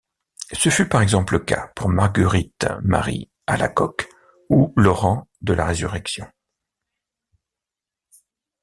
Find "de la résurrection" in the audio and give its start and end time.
5.41-6.25